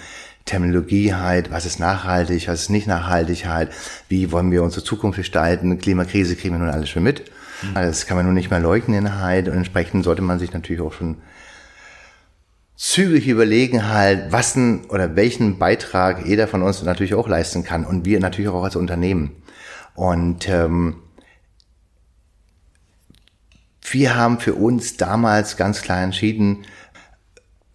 [0.44, 3.70] Terminologie halt, was ist nachhaltig, was ist nicht nachhaltig halt,
[4.08, 7.30] wie wollen wir unsere Zukunft gestalten, Klimakrise kriegen wir nun alles schon mit.
[7.62, 7.74] Mhm.
[7.74, 10.92] Das kann man nun nicht mehr leugnen halt und entsprechend sollte man sich natürlich auch
[10.92, 11.16] schon
[12.76, 17.84] zügig überlegen halt, was denn oder welchen Beitrag jeder von uns natürlich auch leisten kann
[17.84, 19.32] und wir natürlich auch als Unternehmen.
[19.96, 20.94] Und ähm,
[23.94, 26.64] wir haben für uns damals ganz klar entschieden,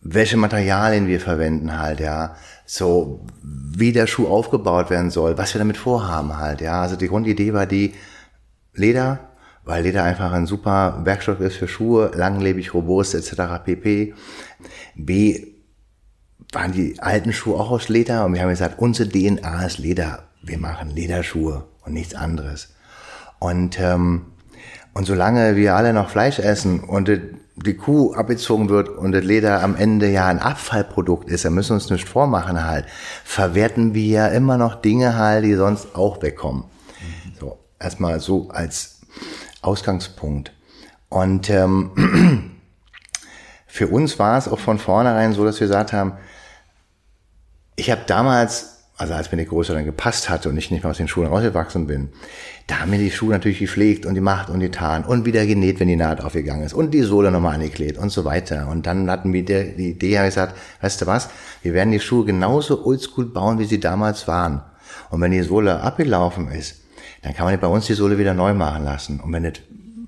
[0.02, 2.36] welche Materialien wir verwenden halt, ja.
[2.66, 6.82] So, wie der Schuh aufgebaut werden soll, was wir damit vorhaben halt, ja.
[6.82, 7.94] Also die Grundidee war die
[8.74, 9.20] Leder,
[9.64, 13.64] weil Leder einfach ein super Werkstoff ist für Schuhe, langlebig, robust etc.
[13.64, 14.14] pp.
[14.96, 15.48] B
[16.52, 20.24] waren die alten Schuhe auch aus Leder und wir haben gesagt, unsere DNA ist Leder.
[20.42, 22.74] Wir machen Lederschuhe und nichts anderes.
[23.40, 24.33] Und ähm,
[24.94, 27.10] und solange wir alle noch Fleisch essen und
[27.56, 31.72] die Kuh abgezogen wird und das Leder am Ende ja ein Abfallprodukt ist, dann müssen
[31.72, 32.86] wir uns nicht vormachen halt,
[33.24, 36.66] verwerten wir ja immer noch Dinge halt, die sonst auch wegkommen.
[37.40, 39.02] So, erstmal so als
[39.62, 40.52] Ausgangspunkt.
[41.10, 42.52] Und ähm,
[43.68, 46.14] für uns war es auch von vornherein so, dass wir gesagt haben,
[47.76, 50.92] ich habe damals also als mir die Größe dann gepasst hatte und ich nicht mehr
[50.92, 52.10] aus den Schuhen rausgewachsen bin,
[52.68, 55.88] da haben mir die Schuhe natürlich gepflegt und gemacht und getan und wieder genäht, wenn
[55.88, 58.68] die Naht aufgegangen ist und die Sohle nochmal angeklebt und so weiter.
[58.70, 61.30] Und dann hatten wir die, die Idee, habe ich gesagt, weißt du was,
[61.64, 64.62] wir werden die Schuhe genauso oldschool bauen, wie sie damals waren.
[65.10, 66.82] Und wenn die Sohle abgelaufen ist,
[67.24, 69.20] dann kann man bei uns die Sohle wieder neu machen lassen.
[69.20, 69.54] Und wenn das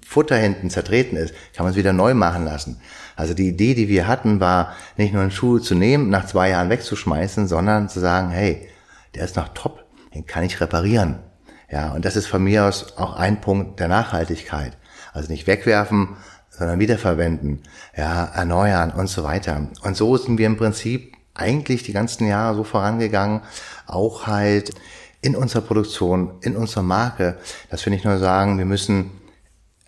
[0.05, 2.79] Futter hinten zertreten ist, kann man es wieder neu machen lassen.
[3.15, 6.49] Also die Idee, die wir hatten, war nicht nur einen Schuh zu nehmen, nach zwei
[6.49, 8.67] Jahren wegzuschmeißen, sondern zu sagen, hey,
[9.15, 11.19] der ist noch top, den kann ich reparieren.
[11.69, 14.77] Ja, und das ist von mir aus auch ein Punkt der Nachhaltigkeit.
[15.13, 16.15] Also nicht wegwerfen,
[16.49, 17.63] sondern wiederverwenden,
[17.95, 19.67] ja, erneuern und so weiter.
[19.81, 23.41] Und so sind wir im Prinzip eigentlich die ganzen Jahre so vorangegangen,
[23.87, 24.71] auch halt
[25.21, 27.37] in unserer Produktion, in unserer Marke,
[27.69, 29.11] dass wir nicht nur sagen, wir müssen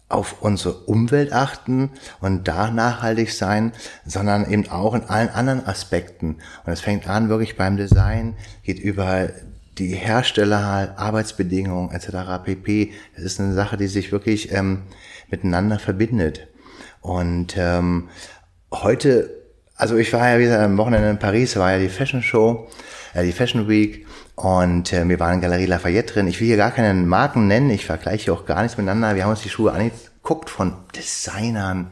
[0.09, 1.91] auf unsere Umwelt achten
[2.21, 3.73] und da nachhaltig sein,
[4.05, 6.37] sondern eben auch in allen anderen Aspekten.
[6.65, 9.29] Und es fängt an wirklich beim Design, geht über
[9.77, 12.43] die Hersteller, Arbeitsbedingungen etc.
[12.43, 12.93] pp.
[13.15, 14.83] Das ist eine Sache, die sich wirklich ähm,
[15.29, 16.47] miteinander verbindet.
[17.01, 18.09] Und ähm,
[18.71, 19.29] heute,
[19.75, 22.69] also ich war ja wieder am Wochenende in Paris, war ja die Fashion Show,
[23.13, 24.06] äh, die Fashion Week
[24.37, 26.27] und äh, wir waren in Galerie Lafayette drin.
[26.27, 29.15] Ich will hier gar keine Marken nennen, ich vergleiche auch gar nichts miteinander.
[29.15, 31.89] Wir haben uns die Schuhe angeguckt von Designern,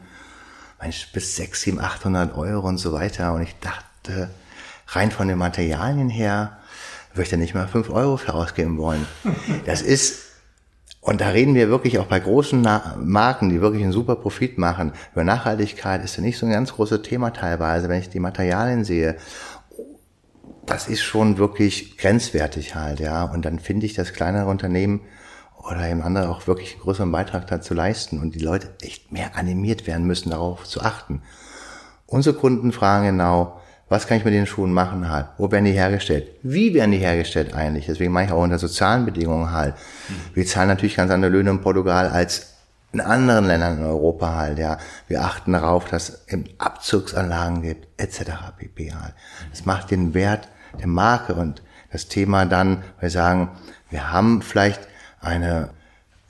[1.12, 3.34] bis 6, 7, 800 Euro und so weiter.
[3.34, 4.30] Und ich dachte,
[4.86, 6.58] rein von den Materialien her,
[7.14, 9.04] würde ich da nicht mal 5 Euro für ausgeben wollen.
[9.64, 10.26] Das ist,
[11.00, 14.56] und da reden wir wirklich auch bei großen Na Marken, die wirklich einen super Profit
[14.56, 14.92] machen.
[15.14, 18.84] Über Nachhaltigkeit ist ja nicht so ein ganz großes Thema teilweise, wenn ich die Materialien
[18.84, 19.16] sehe
[20.66, 23.24] das ist schon wirklich grenzwertig halt, ja.
[23.24, 25.00] Und dann finde ich, dass kleinere Unternehmen
[25.58, 29.36] oder eben andere auch wirklich einen größeren Beitrag dazu leisten und die Leute echt mehr
[29.36, 31.22] animiert werden müssen, darauf zu achten.
[32.06, 35.26] Unsere Kunden fragen genau, was kann ich mit den Schuhen machen halt?
[35.38, 36.28] Wo werden die hergestellt?
[36.42, 37.86] Wie werden die hergestellt eigentlich?
[37.86, 39.74] Deswegen mache ich auch unter sozialen Bedingungen halt.
[40.34, 42.54] Wir zahlen natürlich ganz andere Löhne in Portugal als
[42.92, 44.78] in anderen Ländern in Europa halt, ja.
[45.06, 48.30] Wir achten darauf, dass es Abzugsanlagen gibt, etc.
[48.56, 48.92] pp.
[48.92, 49.14] halt.
[49.50, 50.48] Das macht den Wert
[50.78, 51.62] der Marke und
[51.92, 53.50] das Thema dann, wir sagen,
[53.90, 54.80] wir haben vielleicht
[55.20, 55.70] eine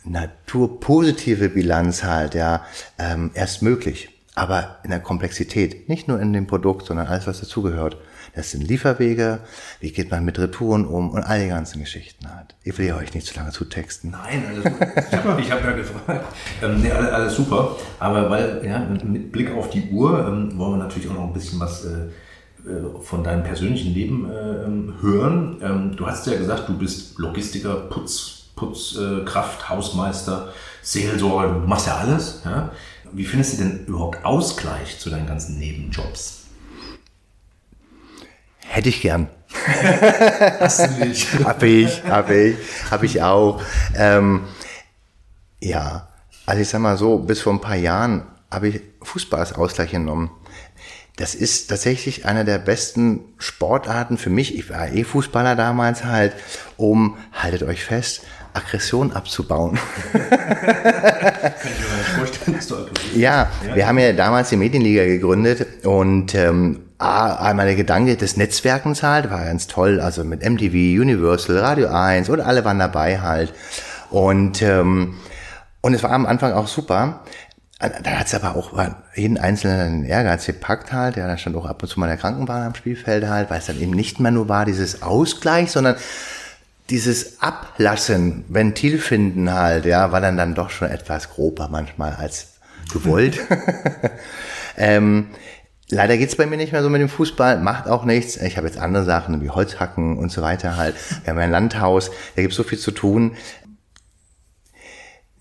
[0.04, 2.64] naturpositive Bilanz halt, ja,
[2.98, 4.10] ähm, erst möglich.
[4.34, 7.96] Aber in der Komplexität, nicht nur in dem Produkt, sondern alles, was dazugehört.
[8.34, 9.38] Das sind Lieferwege,
[9.80, 12.54] wie geht man mit Retouren um und all die ganzen Geschichten halt.
[12.62, 14.10] Ich will euch nicht zu lange zutexten.
[14.10, 14.72] Nein, gut.
[15.40, 16.26] Ich habe hab ja gefragt.
[16.62, 17.76] Ähm, nee, alles, alles, super.
[17.98, 21.32] Aber weil, ja, mit Blick auf die Uhr ähm, wollen wir natürlich auch noch ein
[21.32, 22.08] bisschen was äh,
[23.02, 25.60] von deinem persönlichen Leben äh, hören.
[25.62, 30.52] Ähm, du hast ja gesagt, du bist Logistiker, Putz, Putzkraft, äh, Hausmeister,
[30.82, 32.42] Seelsorger, du machst ja alles.
[32.44, 32.72] Ja?
[33.12, 36.44] Wie findest du denn überhaupt Ausgleich zu deinen ganzen Nebenjobs?
[38.66, 39.28] Hätte ich gern.
[40.60, 41.28] Hast du nicht?
[41.44, 42.56] hab ich, hab ich,
[42.90, 43.62] hab ich auch.
[43.94, 44.42] Ähm,
[45.60, 46.08] ja,
[46.46, 49.92] also ich sag mal so, bis vor ein paar Jahren habe ich Fußball als Ausgleich
[49.92, 50.30] genommen.
[51.16, 54.56] Das ist tatsächlich einer der besten Sportarten für mich.
[54.56, 56.34] Ich war eh Fußballer damals halt,
[56.76, 58.20] um, haltet euch fest,
[58.52, 59.78] Aggression abzubauen.
[60.12, 62.76] Kann ich mir nicht vorstellen, dass du
[63.14, 68.36] ja, ja, wir haben ja damals die Medienliga gegründet und ähm, einmal der Gedanke des
[68.36, 73.20] Netzwerkens halt, war ganz toll, also mit MTV, Universal, Radio 1 und alle waren dabei
[73.20, 73.54] halt.
[74.10, 75.16] Und, ähm,
[75.80, 77.22] und es war am Anfang auch super.
[77.78, 78.72] Dann hat es aber auch
[79.14, 82.68] jeden Einzelnen Ehrgeiz gepackt halt, ja, dann stand auch ab und zu mal der Krankenwagen
[82.68, 85.96] am Spielfeld halt, weil es dann eben nicht mehr nur war dieses Ausgleich, sondern
[86.88, 92.54] dieses Ablassen, Ventil finden halt, ja, war dann dann doch schon etwas grober manchmal als
[92.92, 93.40] gewollt.
[94.78, 95.26] ähm,
[95.90, 98.36] leider geht's bei mir nicht mehr so mit dem Fußball, macht auch nichts.
[98.36, 100.94] Ich habe jetzt andere Sachen wie Holzhacken und so weiter halt.
[101.24, 103.36] Wir haben ein Landhaus, da gibt's so viel zu tun.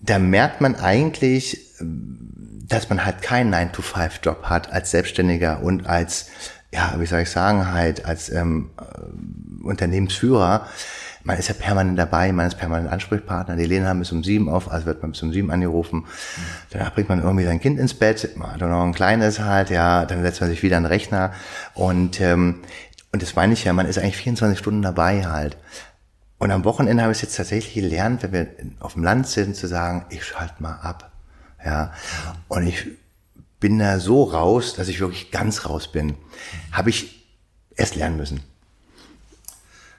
[0.06, 6.26] Da merkt man eigentlich, dass man halt keinen 9-to-5-Job hat als Selbstständiger und als,
[6.72, 10.66] ja, wie soll ich sagen, halt als ähm, äh, Unternehmensführer
[11.26, 13.56] man ist ja permanent dabei, man ist permanent Ansprechpartner.
[13.56, 16.06] Die Lena haben bis um sieben auf, also wird man bis um sieben angerufen.
[16.70, 20.06] Danach bringt man irgendwie sein Kind ins Bett, man hat noch ein kleines halt, ja,
[20.06, 21.32] dann setzt man sich wieder an den Rechner
[21.74, 22.60] und ähm,
[23.12, 25.56] und das meine ich ja, man ist eigentlich 24 Stunden dabei halt.
[26.38, 28.48] Und am Wochenende habe ich es jetzt tatsächlich gelernt, wenn wir
[28.80, 31.12] auf dem Land sind, zu sagen, ich schalte mal ab.
[31.64, 31.92] Ja.
[32.48, 32.86] Und ich
[33.58, 36.14] bin da so raus, dass ich wirklich ganz raus bin.
[36.72, 37.26] Habe ich
[37.74, 38.40] erst lernen müssen.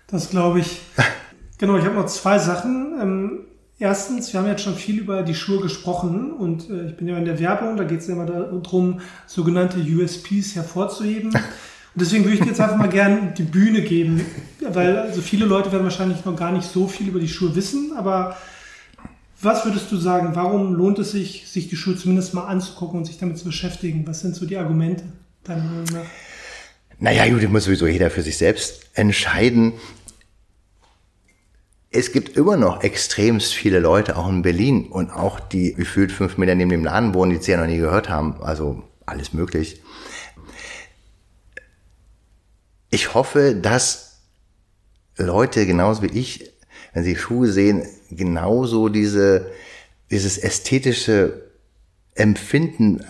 [0.08, 0.82] Das glaube ich.
[1.58, 2.98] genau, ich habe noch zwei Sachen.
[3.02, 3.40] Ähm,
[3.80, 7.18] erstens, wir haben jetzt schon viel über die Schuhe gesprochen und äh, ich bin ja
[7.18, 11.34] in der Werbung, da geht es ja immer darum, sogenannte USPs hervorzuheben.
[12.00, 14.24] Deswegen würde ich dir jetzt einfach mal gerne die Bühne geben,
[14.62, 17.94] weil also viele Leute werden wahrscheinlich noch gar nicht so viel über die Schuhe wissen,
[17.98, 18.38] aber
[19.42, 23.06] was würdest du sagen, warum lohnt es sich, sich die Schuhe zumindest mal anzugucken und
[23.06, 24.06] sich damit zu beschäftigen?
[24.06, 25.06] Was sind so die Argumente
[25.44, 26.06] deiner Meinung nach?
[27.00, 29.74] Naja, gut, muss sowieso jeder für sich selbst entscheiden.
[31.90, 36.38] Es gibt immer noch extremst viele Leute, auch in Berlin und auch die gefühlt fünf
[36.38, 38.42] Meter neben dem Laden wohnen, die es ja noch nie gehört haben.
[38.42, 39.82] Also alles möglich.
[42.90, 44.22] Ich hoffe, dass
[45.18, 46.52] Leute genauso wie ich,
[46.94, 49.52] wenn sie Schuhe sehen, genauso diese,
[50.10, 51.44] dieses ästhetische
[52.16, 53.04] Empfinden,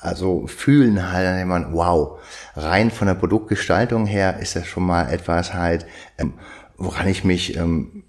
[0.00, 2.20] also fühlen halt, man, wow,
[2.54, 5.86] rein von der Produktgestaltung her ist das schon mal etwas halt,
[6.18, 6.34] ähm,
[6.76, 8.04] woran ich mich, ähm,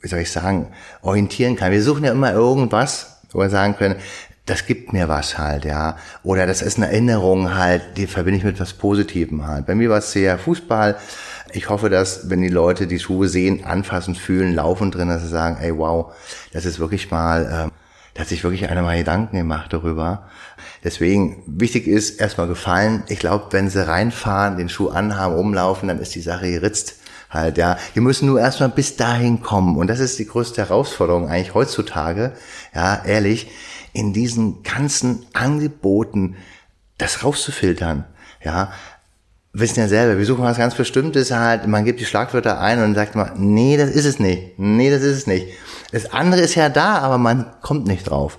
[0.00, 1.72] wie soll ich sagen, orientieren kann.
[1.72, 3.96] Wir suchen ja immer irgendwas, wo wir sagen können,
[4.46, 5.96] das gibt mir was halt, ja.
[6.22, 9.66] Oder das ist eine Erinnerung halt, die verbinde ich mit was Positivem halt.
[9.66, 10.96] Bei mir war es sehr Fußball.
[11.52, 15.28] Ich hoffe, dass, wenn die Leute die Schuhe sehen, anfassen, fühlen, laufen drin, dass sie
[15.28, 16.12] sagen, ey, wow,
[16.52, 17.72] das ist wirklich mal, ähm,
[18.14, 20.28] da hat sich wirklich einer mal Gedanken gemacht darüber.
[20.82, 23.04] Deswegen, wichtig ist erstmal gefallen.
[23.08, 26.96] Ich glaube, wenn sie reinfahren, den Schuh anhaben, rumlaufen, dann ist die Sache geritzt
[27.30, 27.78] halt, ja.
[27.94, 29.76] Wir müssen nur erstmal bis dahin kommen.
[29.76, 32.32] Und das ist die größte Herausforderung eigentlich heutzutage,
[32.74, 33.48] ja, ehrlich
[33.92, 36.36] in diesen ganzen Angeboten
[36.98, 38.04] das rauszufiltern.
[38.42, 38.72] Ja,
[39.52, 42.94] wissen ja selber, wir suchen was ganz Bestimmtes halt, man gibt die Schlagwörter ein und
[42.94, 45.48] sagt mal, nee, das ist es nicht, nee, das ist es nicht.
[45.92, 48.38] Das andere ist ja da, aber man kommt nicht drauf.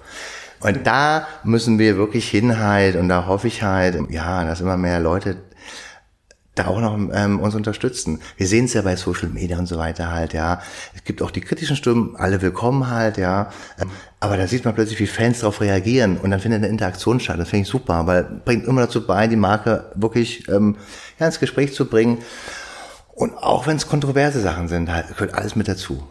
[0.62, 4.78] Und da müssen wir wirklich hin halt, und da hoffe ich halt, ja, dass immer
[4.78, 5.38] mehr Leute
[6.56, 8.20] da auch noch ähm, uns unterstützen.
[8.36, 10.62] Wir sehen es ja bei Social Media und so weiter halt, ja.
[10.94, 13.52] Es gibt auch die kritischen Stimmen, alle willkommen halt, ja.
[14.20, 17.40] Aber da sieht man plötzlich, wie Fans darauf reagieren und dann findet eine Interaktion statt.
[17.40, 20.76] Das finde ich super, weil bringt immer dazu bei, die Marke wirklich ähm,
[21.20, 22.18] ja, ins Gespräch zu bringen.
[23.14, 26.04] Und auch wenn es kontroverse Sachen sind, halt, gehört alles mit dazu.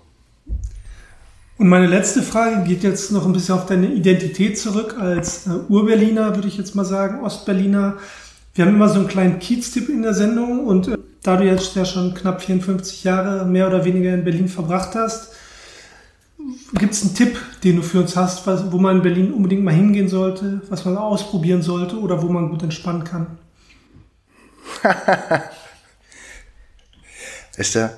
[1.59, 5.51] Und meine letzte Frage geht jetzt noch ein bisschen auf deine Identität zurück als äh,
[5.69, 7.99] Urberliner, würde ich jetzt mal sagen, Ostberliner.
[8.55, 11.77] Wir haben immer so einen kleinen Kiez-Tipp in der Sendung und äh, da du jetzt
[11.77, 15.33] ja schon knapp 54 Jahre mehr oder weniger in Berlin verbracht hast,
[16.75, 19.63] gibt es einen Tipp, den du für uns hast, was, wo man in Berlin unbedingt
[19.63, 23.39] mal hingehen sollte, was man ausprobieren sollte oder wo man gut entspannen kann?
[27.57, 27.93] Wisst ihr,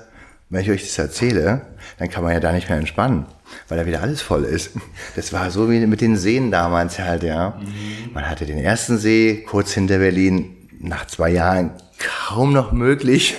[0.49, 1.61] wenn ich euch das erzähle,
[1.97, 3.25] dann kann man ja da nicht mehr entspannen,
[3.67, 4.71] weil da wieder alles voll ist.
[5.15, 7.59] Das war so wie mit den Seen damals halt, ja.
[7.59, 8.13] Mhm.
[8.13, 13.37] Man hatte den ersten See kurz hinter Berlin, nach zwei Jahren kaum noch möglich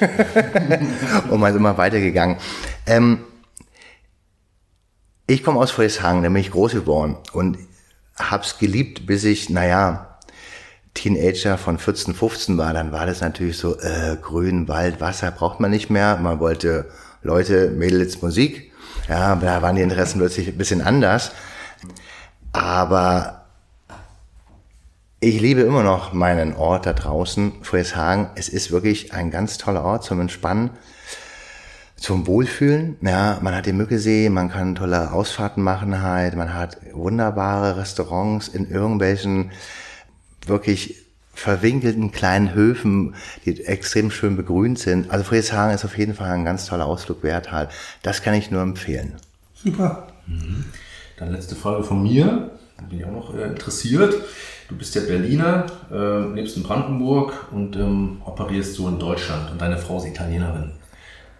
[1.30, 2.38] und man ist immer weitergegangen.
[2.86, 3.20] Ähm,
[5.26, 7.58] ich komme aus Frieshagen, da bin ich groß geworden und
[8.16, 10.18] hab's geliebt, bis ich, naja,
[10.94, 15.60] Teenager von 14, 15 war, dann war das natürlich so, äh, Grün, Wald, Wasser braucht
[15.60, 16.16] man nicht mehr.
[16.16, 16.86] Man wollte
[17.22, 18.72] Leute, Mädels, Musik.
[19.08, 21.32] Ja, da waren die Interessen plötzlich ein bisschen anders.
[22.52, 23.44] Aber
[25.20, 28.28] ich liebe immer noch meinen Ort da draußen, Frieshagen.
[28.34, 30.70] Es ist wirklich ein ganz toller Ort zum Entspannen,
[31.96, 32.96] zum Wohlfühlen.
[33.00, 38.48] Ja, man hat den Mückesee, man kann tolle Ausfahrten machen halt, man hat wunderbare Restaurants
[38.48, 39.50] in irgendwelchen
[40.46, 45.10] wirklich verwinkelten kleinen Höfen, die extrem schön begrünt sind.
[45.10, 47.70] Also Friedrichshagen ist auf jeden Fall ein ganz toller Ausflug wert halt.
[48.02, 49.14] Das kann ich nur empfehlen.
[49.54, 50.08] Super.
[50.26, 50.64] Mhm.
[51.18, 52.50] Dann letzte Frage von mir.
[52.76, 54.14] Da bin ich auch noch äh, interessiert.
[54.68, 59.60] Du bist ja Berliner, äh, lebst in Brandenburg und ähm, operierst so in Deutschland und
[59.60, 60.72] deine Frau ist Italienerin.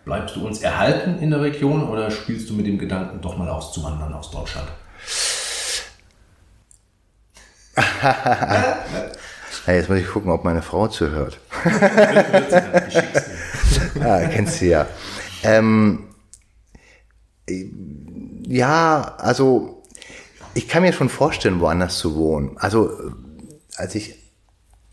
[0.04, 3.48] Bleibst du uns erhalten in der Region oder spielst du mit dem Gedanken, doch mal
[3.48, 4.68] auszuwandern aus Deutschland?
[9.66, 11.40] hey, jetzt muss ich gucken, ob meine Frau zuhört.
[14.00, 14.86] ah, kennst du ja.
[15.42, 16.04] Ähm,
[18.46, 19.82] ja, also
[20.54, 22.56] ich kann mir schon vorstellen, woanders zu wohnen.
[22.58, 22.90] Also
[23.76, 24.16] als ich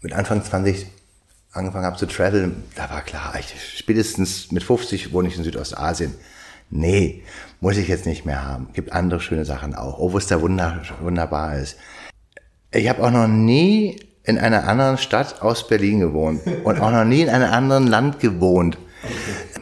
[0.01, 0.87] mit Anfang 20
[1.51, 6.15] angefangen habe zu traveln, da war klar, ich, spätestens mit 50 wohne ich in Südostasien.
[6.69, 7.23] Nee,
[7.59, 8.69] muss ich jetzt nicht mehr haben.
[8.73, 11.75] Gibt andere schöne Sachen auch, obwohl es da wunder, wunderbar ist.
[12.71, 17.05] Ich habe auch noch nie in einer anderen Stadt aus Berlin gewohnt und auch noch
[17.05, 18.77] nie in einem anderen Land gewohnt.
[19.03, 19.61] Okay.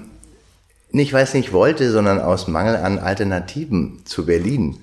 [0.92, 4.78] Nicht, weil es nicht wollte, sondern aus Mangel an Alternativen zu Berlin.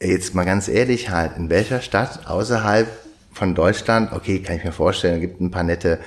[0.00, 2.88] Jetzt mal ganz ehrlich halt, in welcher Stadt außerhalb
[3.32, 4.12] von Deutschland.
[4.12, 6.00] Okay, kann ich mir vorstellen, gibt ein paar nette.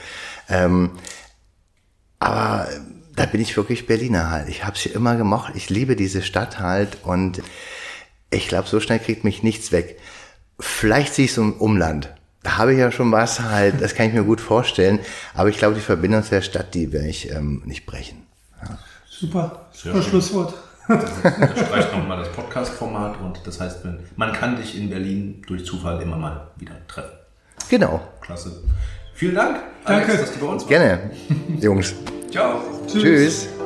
[0.49, 0.91] Ähm,
[2.19, 2.67] aber
[3.15, 4.49] da bin ich wirklich Berliner halt.
[4.49, 5.53] Ich habe sie immer gemocht.
[5.55, 7.41] Ich liebe diese Stadt halt und
[8.31, 9.97] ich glaube, so schnell kriegt mich nichts weg.
[10.59, 12.13] Vielleicht sehe ich es im Umland.
[12.45, 14.99] Da habe ich ja schon was halt, das kann ich mir gut vorstellen.
[15.33, 18.27] Aber ich glaube, die Verbindung zu der Stadt, die werde ich ähm, nicht brechen.
[18.61, 18.77] Ja.
[19.09, 20.53] Super, super Schlusswort.
[20.87, 21.09] Das
[21.59, 23.79] streicht nochmal das Podcast-Format und das heißt,
[24.15, 27.17] man kann dich in Berlin durch Zufall immer mal wieder treffen.
[27.67, 27.99] Genau.
[28.21, 28.61] Klasse.
[29.15, 30.11] Vielen Dank, Danke.
[30.11, 30.69] Alex, dass du bei uns warst.
[30.69, 31.09] Gerne,
[31.59, 31.95] Jungs.
[32.29, 32.61] Ciao.
[32.85, 33.01] Tschüss.
[33.01, 33.64] Tschüss.